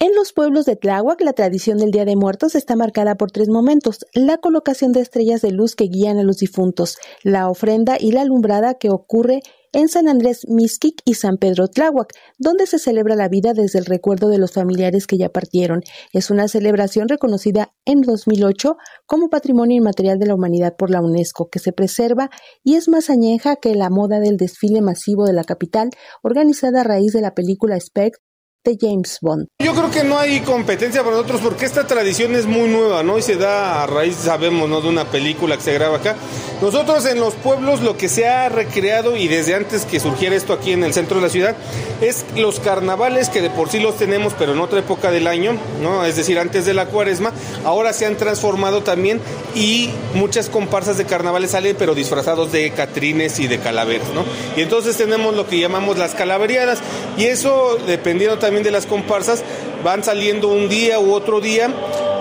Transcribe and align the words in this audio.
En 0.00 0.14
los 0.14 0.32
pueblos 0.32 0.64
de 0.64 0.76
Tláhuac, 0.76 1.20
la 1.22 1.32
tradición 1.32 1.78
del 1.78 1.90
Día 1.90 2.04
de 2.04 2.14
Muertos 2.14 2.54
está 2.54 2.76
marcada 2.76 3.16
por 3.16 3.32
tres 3.32 3.48
momentos: 3.48 4.06
la 4.14 4.38
colocación 4.38 4.92
de 4.92 5.00
estrellas 5.00 5.42
de 5.42 5.50
luz 5.50 5.74
que 5.74 5.88
guían 5.88 6.18
a 6.18 6.22
los 6.22 6.36
difuntos, 6.36 6.98
la 7.24 7.50
ofrenda 7.50 7.96
y 7.98 8.12
la 8.12 8.20
alumbrada 8.20 8.74
que 8.74 8.90
ocurre 8.90 9.40
en 9.72 9.88
San 9.88 10.06
Andrés 10.06 10.46
Mixquic 10.48 11.02
y 11.04 11.14
San 11.14 11.36
Pedro 11.36 11.66
Tláhuac, 11.66 12.12
donde 12.38 12.66
se 12.66 12.78
celebra 12.78 13.16
la 13.16 13.28
vida 13.28 13.54
desde 13.54 13.80
el 13.80 13.86
recuerdo 13.86 14.28
de 14.28 14.38
los 14.38 14.52
familiares 14.52 15.08
que 15.08 15.18
ya 15.18 15.30
partieron. 15.30 15.82
Es 16.12 16.30
una 16.30 16.46
celebración 16.46 17.08
reconocida 17.08 17.74
en 17.84 18.00
2008 18.02 18.76
como 19.04 19.30
Patrimonio 19.30 19.78
Inmaterial 19.78 20.20
de 20.20 20.26
la 20.26 20.36
Humanidad 20.36 20.76
por 20.76 20.90
la 20.90 21.00
UNESCO, 21.00 21.48
que 21.50 21.58
se 21.58 21.72
preserva 21.72 22.30
y 22.62 22.76
es 22.76 22.88
más 22.88 23.10
añeja 23.10 23.56
que 23.56 23.74
la 23.74 23.90
moda 23.90 24.20
del 24.20 24.36
desfile 24.36 24.80
masivo 24.80 25.26
de 25.26 25.32
la 25.32 25.42
capital, 25.42 25.90
organizada 26.22 26.82
a 26.82 26.84
raíz 26.84 27.12
de 27.12 27.20
la 27.20 27.34
película 27.34 27.80
Spectre 27.80 28.27
de 28.64 28.76
James 28.80 29.18
Bond. 29.20 29.46
Yo 29.58 29.72
creo 29.74 29.90
que 29.90 30.04
no 30.04 30.18
hay 30.18 30.40
competencia 30.40 31.02
para 31.02 31.16
nosotros 31.16 31.40
porque 31.42 31.64
esta 31.64 31.86
tradición 31.86 32.34
es 32.34 32.46
muy 32.46 32.68
nueva, 32.68 33.02
¿no? 33.02 33.18
Y 33.18 33.22
se 33.22 33.36
da 33.36 33.82
a 33.82 33.86
raíz, 33.86 34.16
sabemos, 34.16 34.68
¿no? 34.68 34.80
De 34.80 34.88
una 34.88 35.04
película 35.04 35.56
que 35.56 35.62
se 35.62 35.72
graba 35.72 35.98
acá. 35.98 36.16
Nosotros 36.60 37.06
en 37.06 37.20
los 37.20 37.34
pueblos 37.34 37.82
lo 37.82 37.96
que 37.96 38.08
se 38.08 38.26
ha 38.26 38.48
recreado 38.48 39.16
y 39.16 39.28
desde 39.28 39.54
antes 39.54 39.84
que 39.84 40.00
surgiera 40.00 40.34
esto 40.34 40.52
aquí 40.52 40.72
en 40.72 40.82
el 40.82 40.92
centro 40.92 41.16
de 41.16 41.22
la 41.22 41.28
ciudad 41.28 41.54
es 42.00 42.24
los 42.36 42.58
carnavales 42.58 43.28
que 43.28 43.40
de 43.40 43.48
por 43.48 43.70
sí 43.70 43.78
los 43.78 43.96
tenemos, 43.96 44.34
pero 44.36 44.54
en 44.54 44.60
otra 44.60 44.80
época 44.80 45.12
del 45.12 45.28
año, 45.28 45.56
¿no? 45.80 46.04
Es 46.04 46.16
decir, 46.16 46.36
antes 46.36 46.66
de 46.66 46.74
la 46.74 46.86
cuaresma, 46.86 47.32
ahora 47.64 47.92
se 47.92 48.06
han 48.06 48.16
transformado 48.16 48.82
también 48.82 49.20
y 49.54 49.90
muchas 50.14 50.48
comparsas 50.48 50.98
de 50.98 51.04
carnavales 51.04 51.52
salen 51.52 51.76
pero 51.78 51.94
disfrazados 51.94 52.50
de 52.50 52.70
catrines 52.72 53.38
y 53.38 53.46
de 53.46 53.60
calaveras, 53.60 54.08
¿no? 54.12 54.24
Y 54.56 54.62
entonces 54.62 54.96
tenemos 54.96 55.36
lo 55.36 55.46
que 55.46 55.60
llamamos 55.60 55.96
las 55.96 56.14
calaveriadas 56.14 56.80
y 57.16 57.26
eso 57.26 57.78
dependiendo 57.86 58.38
también 58.38 58.64
de 58.64 58.72
las 58.72 58.86
comparsas 58.86 59.44
van 59.84 60.02
saliendo 60.02 60.48
un 60.48 60.68
día 60.68 60.98
u 60.98 61.12
otro 61.12 61.40
día 61.40 61.72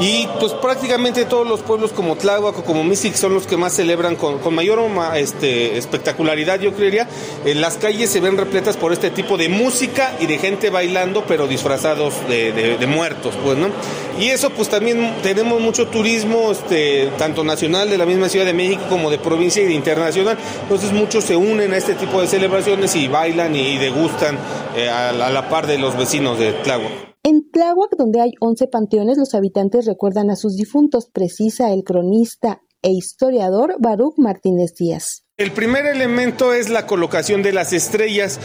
y 0.00 0.28
pues 0.40 0.52
prácticamente 0.54 1.24
todos 1.24 1.46
los 1.46 1.60
pueblos 1.60 1.92
como 1.92 2.16
Tláhuac 2.16 2.58
o 2.58 2.64
como 2.64 2.82
Misic 2.84 3.14
son 3.14 3.34
los 3.34 3.46
que 3.46 3.56
más 3.56 3.74
celebran 3.74 4.16
con, 4.16 4.40
mayor 4.54 4.80
este, 5.14 5.78
espectacularidad, 5.78 6.60
yo 6.60 6.72
creería. 6.72 7.08
En 7.44 7.60
las 7.60 7.76
calles 7.76 8.10
se 8.10 8.20
ven 8.20 8.36
repletas 8.36 8.76
por 8.76 8.92
este 8.92 9.10
tipo 9.10 9.36
de 9.36 9.48
música 9.48 10.16
y 10.20 10.26
de 10.26 10.38
gente 10.38 10.70
bailando, 10.70 11.24
pero 11.26 11.46
disfrazados 11.46 12.14
de, 12.28 12.86
muertos, 12.86 13.34
pues, 13.44 13.56
¿no? 13.58 13.68
Y 14.18 14.28
eso 14.28 14.50
pues 14.50 14.68
también 14.68 15.14
tenemos 15.22 15.60
mucho 15.60 15.88
turismo, 15.88 16.52
este, 16.52 17.10
tanto 17.18 17.44
nacional 17.44 17.90
de 17.90 17.98
la 17.98 18.06
misma 18.06 18.28
Ciudad 18.28 18.46
de 18.46 18.52
México 18.52 18.82
como 18.88 19.10
de 19.10 19.18
provincia 19.18 19.62
y 19.62 19.66
de 19.66 19.74
internacional. 19.74 20.38
Entonces 20.62 20.92
muchos 20.92 21.24
se 21.24 21.36
unen 21.36 21.72
a 21.72 21.76
este 21.76 21.94
tipo 21.94 22.20
de 22.20 22.26
celebraciones 22.26 22.94
y 22.96 23.08
bailan 23.08 23.56
y, 23.56 23.78
degustan 23.78 24.38
eh, 24.76 24.88
a, 24.88 25.12
la 25.12 25.48
par 25.48 25.66
de 25.66 25.78
los 25.78 25.96
vecinos 25.96 26.38
de 26.38 26.52
Tláhuac. 26.52 27.12
En 27.24 27.50
Tláhuac, 27.50 27.96
donde 27.96 28.20
hay 28.20 28.32
11 28.40 28.66
panteones, 28.66 29.16
los 29.16 29.34
habitantes 29.34 29.86
recuerdan 29.86 30.30
a 30.30 30.36
sus 30.36 30.56
difuntos, 30.56 31.08
precisa 31.12 31.72
el 31.72 31.84
cronista 31.84 32.62
e 32.82 32.90
historiador 32.90 33.76
Baruch 33.78 34.14
Martínez 34.18 34.74
Díaz. 34.74 35.24
El 35.36 35.52
primer 35.52 35.86
elemento 35.86 36.52
es 36.52 36.68
la 36.68 36.86
colocación 36.86 37.42
de 37.42 37.52
las 37.52 37.72
estrellas 37.72 38.38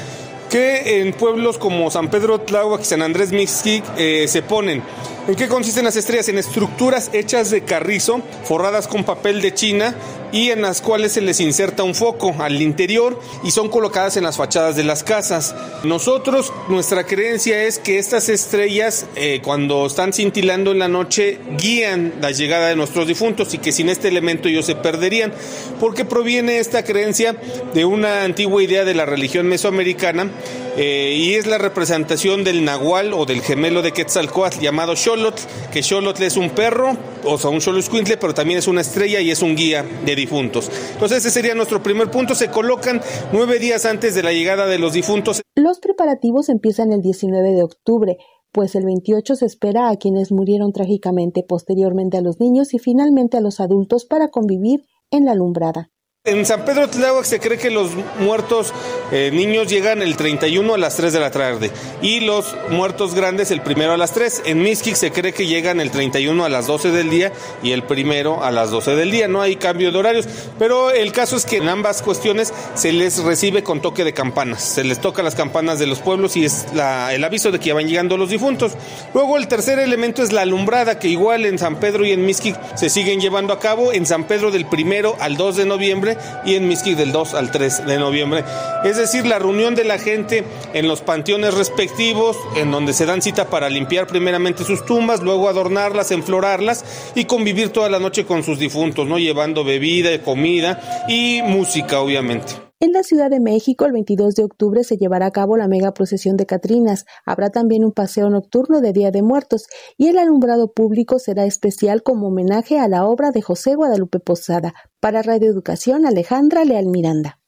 que 0.50 1.02
en 1.02 1.14
pueblos 1.14 1.58
como 1.58 1.90
San 1.92 2.10
Pedro 2.10 2.40
Tláhuac 2.40 2.82
y 2.82 2.86
San 2.86 3.02
Andrés 3.02 3.32
Mixquic 3.32 3.84
eh, 3.98 4.28
se 4.28 4.42
ponen. 4.42 4.82
¿En 5.28 5.36
qué 5.36 5.48
consisten 5.48 5.84
las 5.84 5.98
estrellas? 5.98 6.30
En 6.30 6.38
estructuras 6.38 7.10
hechas 7.12 7.50
de 7.50 7.62
carrizo, 7.62 8.22
forradas 8.46 8.88
con 8.88 9.04
papel 9.04 9.42
de 9.42 9.54
China 9.54 9.94
y 10.32 10.50
en 10.52 10.62
las 10.62 10.82
cuales 10.82 11.14
se 11.14 11.22
les 11.22 11.40
inserta 11.40 11.84
un 11.84 11.96
foco 11.96 12.36
al 12.40 12.62
interior 12.62 13.20
y 13.44 13.52
son 13.52 13.70
colocadas 13.70 14.18
en 14.18 14.24
las 14.24 14.38
fachadas 14.38 14.76
de 14.76 14.84
las 14.84 15.04
casas. 15.04 15.56
Nosotros, 15.84 16.54
nuestra 16.70 17.06
creencia 17.06 17.64
es 17.64 17.80
que 17.80 18.00
estas 18.00 18.30
estrellas, 18.30 19.06
eh, 19.16 19.42
cuando 19.44 19.86
están 19.86 20.14
cintilando 20.14 20.72
en 20.72 20.80
la 20.80 20.88
noche, 20.88 21.40
guían 21.58 22.14
la 22.22 22.32
llegada 22.32 22.68
de 22.68 22.76
nuestros 22.76 23.08
difuntos 23.08 23.54
y 23.54 23.58
que 23.58 23.72
sin 23.72 23.90
este 23.90 24.08
elemento 24.08 24.48
ellos 24.48 24.66
se 24.66 24.76
perderían. 24.76 25.34
Porque 25.80 26.06
proviene 26.06 26.60
esta 26.60 26.84
creencia 26.84 27.36
de 27.74 27.86
una 27.86 28.24
antigua 28.24 28.62
idea 28.62 28.86
de 28.86 28.94
la 28.94 29.06
religión 29.06 29.48
mesoamericana 29.48 30.30
eh, 30.78 31.14
y 31.16 31.34
es 31.34 31.48
la 31.48 31.58
representación 31.58 32.44
del 32.44 32.64
nahual 32.64 33.14
o 33.14 33.26
del 33.26 33.42
gemelo 33.42 33.82
de 33.82 33.92
Quetzalcoatl 33.92 34.60
llamado 34.60 34.96
Xolotl, 34.96 35.42
que 35.72 35.82
Xolotl 35.84 36.24
es 36.24 36.38
un 36.38 36.52
perro, 36.52 36.96
o 37.26 37.38
sea, 37.38 37.50
un 37.50 37.60
Xoloscuintle, 37.60 38.18
pero 38.18 38.34
también 38.34 38.60
es 38.60 38.68
una 38.68 38.82
estrella 38.82 39.20
y 39.20 39.32
es 39.32 39.42
un 39.42 39.56
guía 39.56 39.84
de 40.06 40.16
difuntos. 40.16 40.72
Entonces 40.94 41.20
ese 41.20 41.32
sería 41.32 41.56
nuestro 41.56 41.82
primer 41.82 42.12
punto, 42.12 42.36
se 42.36 42.50
colocan 42.50 43.02
nueve 43.34 43.60
días 43.60 43.86
antes 43.86 44.16
de 44.16 44.24
la 44.24 44.32
llegada 44.32 44.68
de 44.68 44.80
los 44.80 44.94
difuntos. 44.94 45.42
Los 45.56 45.80
preparativos 45.80 46.50
empiezan 46.50 46.94
el 46.94 47.02
19 47.02 47.52
de 47.52 47.64
octubre 47.64 48.18
pues 48.58 48.74
el 48.74 48.86
28 48.86 49.36
se 49.36 49.46
espera 49.46 49.90
a 49.90 49.98
quienes 49.98 50.32
murieron 50.32 50.72
trágicamente, 50.72 51.44
posteriormente 51.48 52.18
a 52.18 52.22
los 52.22 52.40
niños 52.40 52.74
y 52.74 52.80
finalmente 52.80 53.38
a 53.38 53.42
los 53.42 53.60
adultos 53.60 54.06
para 54.06 54.30
convivir 54.30 54.86
en 55.12 55.26
la 55.26 55.34
alumbrada. 55.34 55.92
En 56.28 56.46
San 56.46 56.66
Pedro 56.66 56.90
Tláhuac 56.90 57.24
se 57.24 57.40
cree 57.40 57.58
que 57.58 57.70
los 57.72 57.92
muertos 58.20 58.74
eh, 59.14 59.32
niños 59.32 59.70
llegan 59.70 60.02
el 60.02 60.18
31 60.18 60.74
a 60.74 60.78
las 60.78 60.98
3 60.98 61.14
de 61.14 61.22
la 61.22 61.32
tarde 61.32 61.72
y 62.02 62.20
los 62.20 62.54
muertos 62.70 63.16
grandes 63.16 63.50
el 63.50 63.62
primero 63.62 63.94
a 63.94 63.98
las 63.98 64.12
3. 64.12 64.42
En 64.44 64.62
Mixquic 64.62 64.96
se 64.96 65.14
cree 65.14 65.32
que 65.32 65.48
llegan 65.48 65.80
el 65.80 65.90
31 65.90 66.44
a 66.44 66.50
las 66.50 66.68
12 66.68 66.92
del 66.92 67.10
día 67.10 67.32
y 67.64 67.72
el 67.72 67.84
primero 67.84 68.44
a 68.44 68.52
las 68.52 68.72
12 68.72 68.98
del 68.98 69.10
día. 69.10 69.30
No 69.30 69.42
hay 69.42 69.56
cambio 69.56 69.90
de 69.90 70.00
horarios, 70.00 70.28
pero 70.60 70.92
el 70.92 71.14
caso 71.14 71.38
es 71.38 71.46
que 71.46 71.58
en 71.58 71.70
ambas 71.70 72.02
cuestiones 72.02 72.54
se 72.76 72.92
les 72.92 73.20
recibe 73.24 73.64
con 73.64 73.82
toque 73.82 74.04
de 74.04 74.12
campanas. 74.12 74.62
Se 74.62 74.84
les 74.84 75.00
toca 75.00 75.24
las 75.24 75.34
campanas 75.34 75.80
de 75.80 75.88
los 75.88 76.00
pueblos 76.00 76.36
y 76.36 76.44
es 76.44 76.66
el 76.74 77.24
aviso 77.24 77.54
de 77.54 77.60
que 77.60 77.68
ya 77.68 77.74
van 77.74 77.88
llegando 77.88 78.18
los 78.18 78.32
difuntos. 78.32 78.74
Luego 79.14 79.38
el 79.38 79.48
tercer 79.48 79.80
elemento 79.80 80.24
es 80.24 80.34
la 80.34 80.42
alumbrada, 80.42 81.00
que 81.00 81.08
igual 81.08 81.46
en 81.46 81.58
San 81.58 81.80
Pedro 81.80 82.06
y 82.06 82.12
en 82.12 82.26
Mixquic 82.26 82.58
se 82.76 82.90
siguen 82.90 83.22
llevando 83.22 83.54
a 83.54 83.60
cabo. 83.62 83.94
En 83.94 84.06
San 84.06 84.26
Pedro 84.26 84.52
del 84.52 84.66
primero 84.66 85.16
al 85.22 85.38
2 85.38 85.56
de 85.56 85.66
noviembre 85.66 86.17
y 86.46 86.56
en 86.56 86.68
Mixquic 86.68 86.98
del 86.98 87.12
2 87.12 87.34
al 87.34 87.52
3 87.52 87.86
de 87.86 87.98
noviembre. 87.98 88.44
Es 88.84 88.98
decir, 88.98 89.26
la 89.26 89.40
reunión 89.40 89.76
de 89.76 89.84
la 89.84 89.98
gente 89.98 90.44
en 90.74 90.88
los 90.88 91.02
panteones 91.02 91.54
respectivos, 91.54 92.38
en 92.56 92.72
donde 92.72 92.94
se 92.94 93.06
dan 93.06 93.22
cita 93.22 93.50
para 93.50 93.70
limpiar 93.70 94.08
primeramente 94.08 94.64
sus 94.64 94.86
tumbas, 94.86 95.22
luego 95.22 95.50
adornarlas, 95.50 96.12
enflorarlas 96.12 96.86
y 97.16 97.26
convivir 97.26 97.70
toda 97.70 97.90
la 97.90 98.00
noche 98.00 98.26
con 98.26 98.44
sus 98.44 98.60
difuntos, 98.60 99.08
¿no? 99.08 99.18
Llevando 99.18 99.64
bebida, 99.64 100.22
comida 100.22 101.06
y 101.08 101.42
música, 101.44 102.00
obviamente. 102.00 102.67
En 102.80 102.92
la 102.92 103.02
Ciudad 103.02 103.32
de 103.32 103.40
México, 103.40 103.86
el 103.86 103.92
22 103.92 104.36
de 104.36 104.44
octubre 104.44 104.84
se 104.84 104.98
llevará 104.98 105.26
a 105.26 105.32
cabo 105.32 105.58
la 105.58 105.68
mega 105.68 105.96
procesión 105.96 106.38
de 106.38 106.46
Catrinas. 106.46 107.06
Habrá 107.26 107.50
también 107.50 107.84
un 107.84 107.92
paseo 107.92 108.30
nocturno 108.30 108.82
de 108.82 108.94
Día 108.94 109.10
de 109.10 109.24
Muertos 109.24 109.66
y 109.98 110.10
el 110.10 110.20
alumbrado 110.20 110.72
público 110.72 111.18
será 111.18 111.46
especial 111.46 112.04
como 112.04 112.28
homenaje 112.28 112.78
a 112.78 112.88
la 112.88 113.08
obra 113.08 113.32
de 113.32 113.42
José 113.42 113.74
Guadalupe 113.74 114.20
Posada. 114.20 114.76
Para 115.00 115.24
Radio 115.24 115.50
Educación, 115.50 116.06
Alejandra 116.06 116.66
Leal 116.66 116.86
Miranda. 116.86 117.40